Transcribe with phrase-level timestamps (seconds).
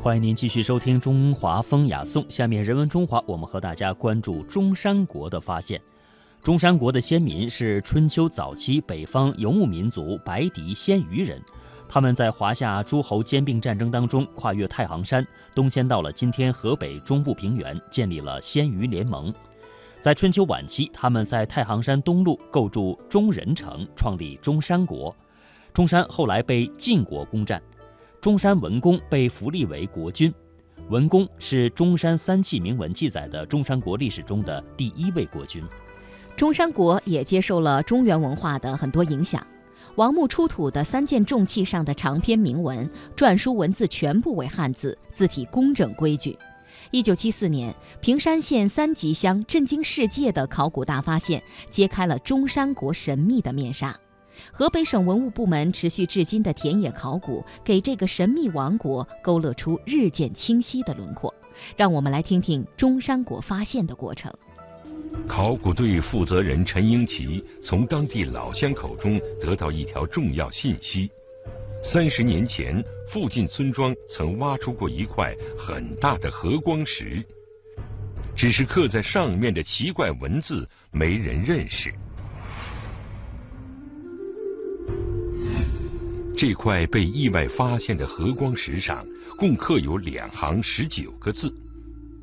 [0.00, 2.22] 欢迎您继续收听《中华风雅颂》。
[2.30, 5.82] 下面人文中华，我们和大家关注中山国的发现。
[6.40, 11.42] 中山国的先民是春秋早期北方游牧民族白狄鲜于人，
[11.88, 19.34] 他们在华夏诸侯兼并战争当中跨越太行山，东迁到了今天河北中部平原，建立了鲜于联盟。
[19.98, 25.14] 在春秋晚期，他们在太行山东麓构筑中人城，创立中山国。
[25.74, 27.60] 中山后来被晋国攻占，
[28.20, 30.32] 中山文公被扶立为国君。
[30.88, 35.62] 文公是中山三器铭文记载的中山国历史中的第一位国君。
[36.34, 39.46] 中山国也接受了中原文化的很多影响。
[39.94, 46.36] 王墓出土的三件重器上的长篇铭文、篆书文字全部为汉字，字体工整规矩。
[46.90, 53.96] 一九七四年，平山县三吉乡震惊世界的考古大发现，揭开了中山国神秘的面纱。
[54.52, 61.32] 河北省文物部门持续至今的田野考古，给这个神秘王国勾勒出日渐清晰的轮廓。
[61.76, 64.32] 让我们来听听中山国发现的过程。
[65.26, 71.10] 考古队负责人陈英奇从当地老乡口中得到一条重要信息：
[71.82, 72.84] 三十年前。
[73.10, 77.24] 附近村庄曾挖出过一块很大的和光石，
[78.36, 81.90] 只是刻在上面的奇怪文字没人认识。
[86.38, 89.04] 这块被意外发现的和光石上
[89.36, 91.52] 共刻有两行十九个字，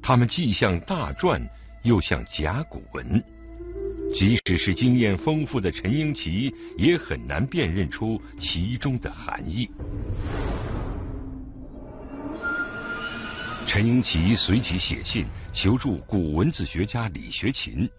[0.00, 1.42] 它们既像大篆，
[1.82, 3.20] 又像甲骨文。
[4.14, 9.68] 即使是经验丰富的陈英奇，也很难辨认出其中的含义。
[13.66, 17.90] 陈英奇随即写信求助古文字学家李学勤，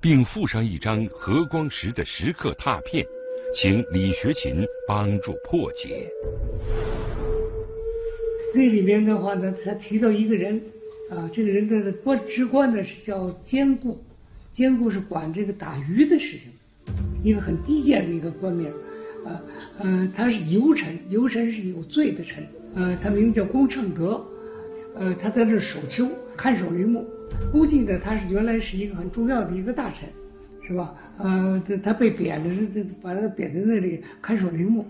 [0.00, 3.04] 并附上一张和光石的石刻拓片，
[3.58, 6.06] 请李学勤帮助破解。
[8.54, 10.60] 那里面的话呢，他提到一个人，
[11.10, 13.98] 啊，这个人的官职官呢是叫监固，
[14.52, 16.52] 监固是管这个打鱼的事情，
[17.24, 18.68] 一个很低贱的一个官名，
[19.24, 19.40] 啊，
[19.82, 24.22] 嗯，他是游臣，游臣是有罪的臣，呃，他名叫龚称德。
[24.98, 27.06] 呃，他在这守丘看守陵墓，
[27.50, 30.08] 估计呢他是原来是一个很重要的一个大臣，
[30.66, 30.94] 是吧？
[31.18, 34.86] 呃，他他被贬了，这把他贬在那里看守陵墓，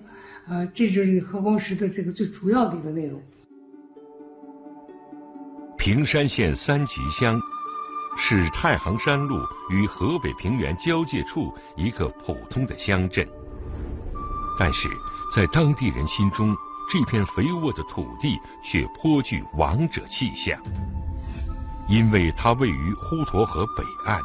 [0.46, 3.20] 啊，这就是何光石的这个最主要的一个内容。
[5.76, 7.40] 平山县三吉乡
[8.16, 9.36] 是太行山路
[9.70, 13.26] 与河北平原交界处一个普通的乡镇，
[14.58, 14.88] 但是
[15.34, 16.56] 在当地人心中。
[16.88, 20.56] 这片肥沃的土地却颇具王者气象，
[21.88, 24.20] 因为它位于滹沱河北岸，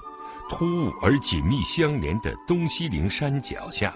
[0.52, 3.96] 突兀而紧密相连的东西陵山脚下，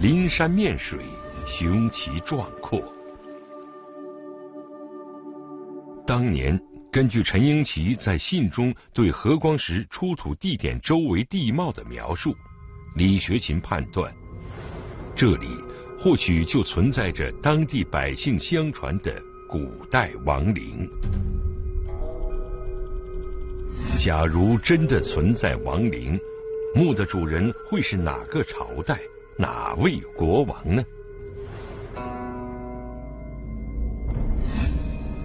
[0.00, 0.98] 灵山面水，
[1.46, 2.82] 雄奇壮阔。
[6.04, 6.60] 当年，
[6.90, 12.34] 根据陈英奇在信中对何光石出土地点周围地貌的描述，
[12.96, 14.12] 李学勤判断，
[15.14, 15.46] 这里。
[16.02, 20.88] 或许就存在着当地百姓相传的古代亡灵。
[24.02, 26.18] 假如真的存在亡灵，
[26.74, 28.98] 墓的主人会是哪个朝代、
[29.36, 30.82] 哪位国王呢？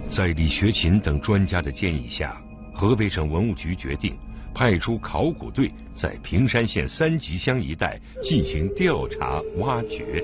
[0.06, 2.38] 在李学勤等专家的建议下，
[2.74, 4.14] 河北省文物局决定
[4.54, 10.22] 派出考古队在平山县三吉乡一带进行调查挖掘。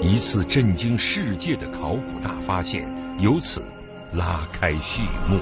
[0.00, 3.60] 一次震惊世界的考古大发现由此
[4.12, 5.40] 拉开序幕。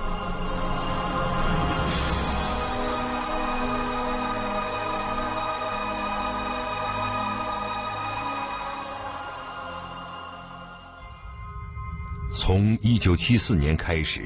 [12.33, 14.23] 从一九七四年开始，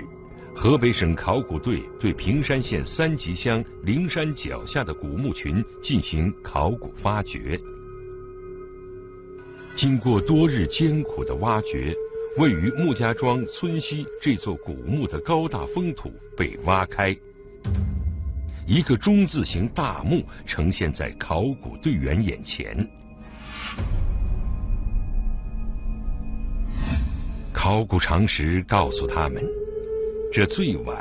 [0.54, 7.58] 河北省考古队对平山县三吉乡灵山脚下的古墓群进行考古发掘。
[9.74, 11.96] 经过多日艰苦的挖掘，
[12.36, 17.16] 位于穆家庄村西这座古墓的高大封土被挖开，
[18.66, 22.86] 一个中字形大墓呈现在考古队员眼前。
[27.64, 29.42] 考古常识告诉他们，
[30.30, 30.94] 这最晚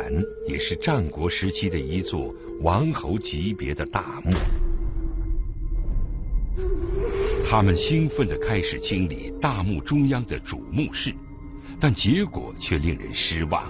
[0.48, 4.32] 也是战国时期的一座王侯级别的大墓。
[7.46, 11.14] 他们兴奋地开始清理大墓中央的主墓室，
[11.82, 13.70] 但结果却令人失望。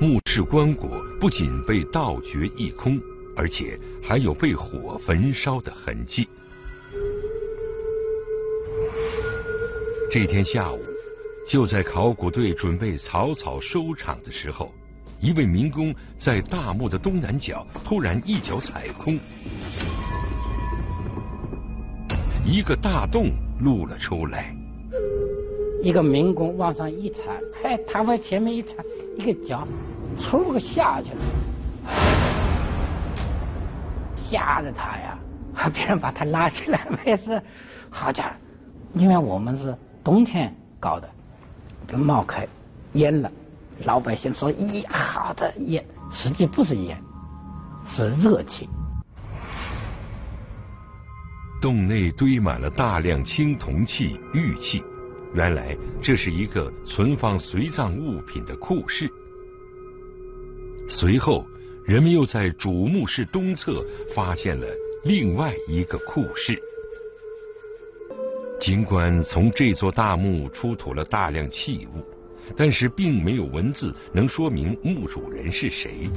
[0.00, 0.88] 墓室棺椁
[1.20, 3.00] 不仅被盗掘一空，
[3.36, 6.26] 而且还有被火焚烧的痕迹。
[10.10, 10.80] 这天下午，
[11.46, 14.72] 就在考古队准备草草收场的时候，
[15.20, 19.18] 一位民工在大墓的东南角突然一脚踩空，
[22.42, 23.26] 一个大洞
[23.60, 24.50] 露了出来。
[25.82, 27.24] 一个民工往上一踩，
[27.62, 28.76] 哎，他往前面一踩，
[29.18, 29.68] 一个脚，
[30.18, 31.20] 嗖个下去了，
[34.16, 35.18] 吓得他呀！
[35.74, 37.42] 别人把他拉起来没事，
[37.90, 38.30] 好家伙，
[38.94, 39.76] 因为我们是
[40.08, 41.06] 冬天搞的，
[41.94, 42.48] 冒开
[42.94, 43.30] 烟了，
[43.84, 46.98] 老百姓说咦，好的烟，实际不是烟，
[47.86, 48.66] 是热气。
[51.60, 54.82] 洞内堆满了大量青铜器、玉器。
[55.34, 59.12] 原来这是一个存放随葬物品的库室。
[60.88, 61.44] 随后，
[61.84, 63.84] 人们又在主墓室东侧
[64.14, 64.66] 发现了
[65.04, 66.58] 另外一个库室。
[68.58, 72.04] 尽管从这座大墓出土了大量器物，
[72.56, 76.10] 但是并没有文字能说明墓主人是谁。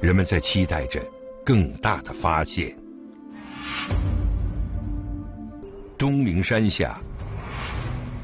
[0.00, 1.00] 人们在期待着
[1.44, 2.76] 更大的发现。
[5.96, 7.00] 东陵山下，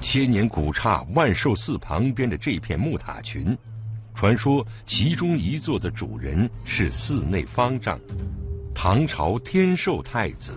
[0.01, 3.57] 千年古刹万寿寺旁边的这片木塔群，
[4.13, 8.01] 传说其中一座的主人是寺内方丈，
[8.75, 10.53] 唐朝天寿太子。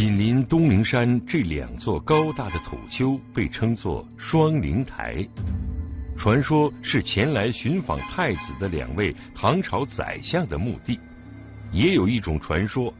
[0.00, 5.22] 紧邻东陵山这两座高大的土丘被称作双灵台，
[6.16, 10.98] 传说是前来寻访太子的两位唐朝宰相的墓地。
[11.70, 12.90] 也有一种传说。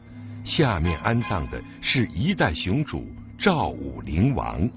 [0.43, 4.69] 下面安葬的是一代雄主赵武灵王。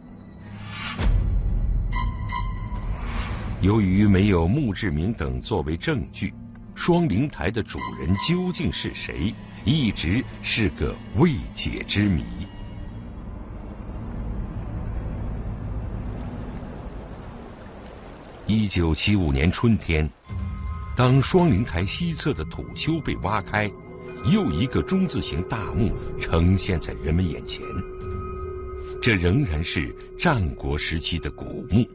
[3.60, 6.32] 由于没有墓志铭等作为证据，
[6.74, 9.34] 双灵台的主人究竟是谁，
[9.64, 12.24] 一直是个未解之谜。
[18.46, 20.08] 一九七五年春天，
[20.96, 23.70] 当双灵台西侧的土丘被挖开。
[24.32, 27.62] 又一个中字形大墓呈现在人们眼前，
[29.02, 31.86] 这仍然是战国时期的古墓。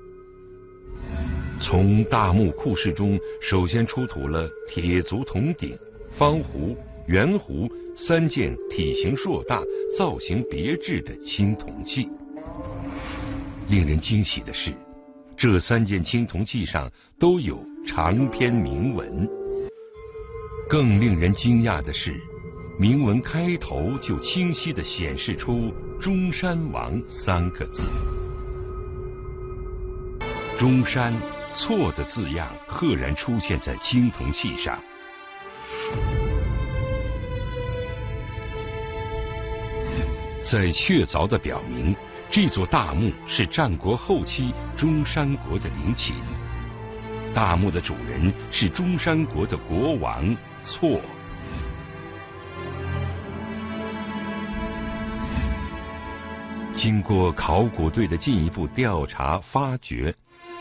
[1.70, 5.78] 从大墓库室中，首先出土了铁足铜鼎、
[6.12, 6.76] 方壶、
[7.06, 9.62] 圆壶三件体型硕大、
[9.96, 12.10] 造型别致的青铜器。
[13.68, 14.72] 令人惊喜的是，
[15.38, 19.30] 这三件青铜器上都有长篇铭文。
[20.68, 22.20] 更令人惊讶的是，
[22.80, 25.72] 铭文开头就清晰地显示出
[26.02, 27.88] “中山王”三个字。
[30.58, 31.14] 中山
[31.52, 34.80] 错的字样赫然出现在青铜器上，
[40.42, 41.96] 在确凿地表明
[42.30, 46.16] 这座大墓是战国后期中山国的陵寝。
[47.34, 51.00] 大墓的主人是中山国的国王错。
[56.76, 60.16] 经过考古队的进一步调查发掘，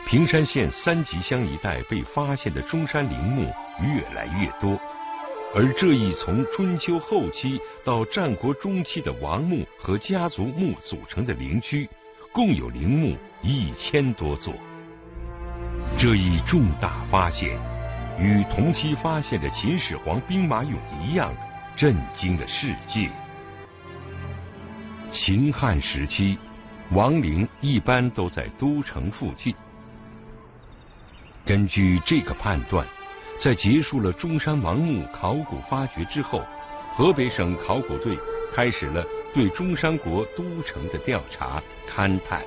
[0.09, 3.53] 平山县三吉乡一带被发现的中山陵墓
[3.83, 4.81] 越来越多，
[5.55, 11.87] 而这一从春秋后期到战国中期的王墓和家族墓组成的陵区，
[12.33, 14.55] 共有陵墓一千多座。
[15.99, 17.61] 这一重大发现，
[18.19, 20.73] 与同期发现的秦始皇兵马俑
[21.03, 21.37] 一样，
[21.77, 23.11] 震惊了世界。
[25.11, 26.39] 秦汉时期，
[26.93, 29.55] 王陵一般都在都城附近。
[31.49, 32.87] 根据这个判断，
[33.39, 36.45] 在结束了中山王墓考古发掘之后，
[36.93, 38.19] 河北省考古队
[38.53, 39.03] 开始了
[39.33, 42.43] 对中山国都城的调查勘探。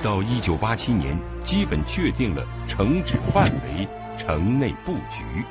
[0.00, 5.44] 到一九八七年，基本确定了城址范围、城内布局。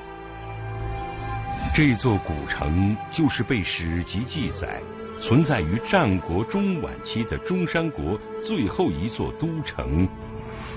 [1.75, 4.81] 这座古城就是被史籍记载
[5.19, 10.07] 存在于战国中晚期的中山国最后一座都城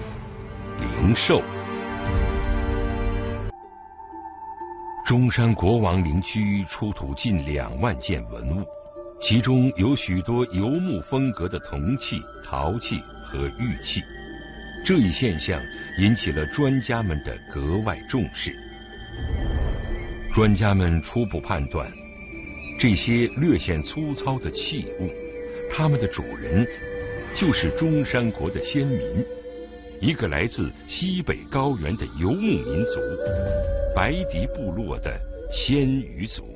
[0.79, 1.43] ——灵寿。
[5.05, 8.65] 中山国王陵区出土近两万件文物，
[9.21, 13.01] 其中有许多游牧风格的铜器、陶器。
[13.33, 14.03] 和玉器，
[14.85, 15.63] 这一现象
[16.01, 18.53] 引起了专家们的格外重视。
[20.35, 21.89] 专家们初步判断，
[22.81, 25.11] 这些略显粗糙的器物，
[25.71, 26.67] 它们的主人
[27.35, 29.23] 就是中山国的先民，
[30.01, 32.99] 一个来自西北高原的游牧民族——
[33.95, 35.21] 白狄部落的
[35.53, 36.50] 鲜鱼族。